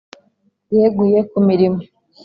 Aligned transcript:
yeguye 0.75 1.19
ku 1.29 1.37
mirimo 1.47 1.79